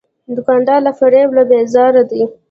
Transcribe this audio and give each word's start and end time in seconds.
دوکاندار 0.35 0.79
له 0.87 0.91
فریب 0.99 1.29
نه 1.37 1.43
بیزاره 1.49 2.03
دی. 2.09 2.23